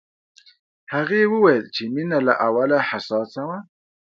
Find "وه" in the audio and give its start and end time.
3.47-3.57